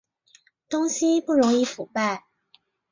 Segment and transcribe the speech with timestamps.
[0.67, 2.25] 东西不容易腐败